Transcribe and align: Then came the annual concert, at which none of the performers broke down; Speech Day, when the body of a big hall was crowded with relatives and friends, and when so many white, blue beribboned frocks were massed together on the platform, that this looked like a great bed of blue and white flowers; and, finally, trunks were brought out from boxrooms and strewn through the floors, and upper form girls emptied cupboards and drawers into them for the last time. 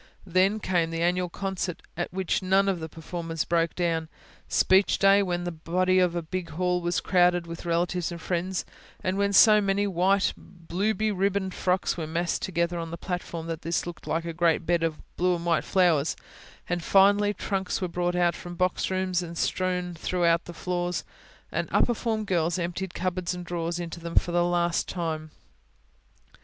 Then 0.25 0.59
came 0.59 0.89
the 0.89 1.03
annual 1.03 1.29
concert, 1.29 1.83
at 1.95 2.11
which 2.11 2.41
none 2.41 2.67
of 2.67 2.79
the 2.79 2.89
performers 2.89 3.45
broke 3.45 3.75
down; 3.75 4.09
Speech 4.47 4.97
Day, 4.97 5.21
when 5.21 5.43
the 5.43 5.51
body 5.51 5.99
of 5.99 6.15
a 6.15 6.23
big 6.23 6.49
hall 6.49 6.81
was 6.81 6.99
crowded 6.99 7.45
with 7.45 7.67
relatives 7.67 8.11
and 8.11 8.19
friends, 8.19 8.65
and 9.03 9.15
when 9.15 9.31
so 9.31 9.61
many 9.61 9.85
white, 9.85 10.33
blue 10.35 10.95
beribboned 10.95 11.53
frocks 11.53 11.97
were 11.97 12.07
massed 12.07 12.41
together 12.41 12.79
on 12.79 12.89
the 12.89 12.97
platform, 12.97 13.45
that 13.45 13.61
this 13.61 13.85
looked 13.85 14.07
like 14.07 14.25
a 14.25 14.33
great 14.33 14.65
bed 14.65 14.81
of 14.81 14.97
blue 15.17 15.35
and 15.35 15.45
white 15.45 15.63
flowers; 15.63 16.15
and, 16.67 16.83
finally, 16.83 17.31
trunks 17.31 17.79
were 17.79 17.87
brought 17.87 18.15
out 18.15 18.33
from 18.35 18.55
boxrooms 18.55 19.21
and 19.21 19.37
strewn 19.37 19.93
through 19.93 20.27
the 20.45 20.51
floors, 20.53 21.03
and 21.51 21.69
upper 21.71 21.93
form 21.93 22.25
girls 22.25 22.57
emptied 22.57 22.95
cupboards 22.95 23.35
and 23.35 23.45
drawers 23.45 23.79
into 23.79 23.99
them 23.99 24.15
for 24.15 24.31
the 24.31 24.43
last 24.43 24.89
time. 24.89 25.29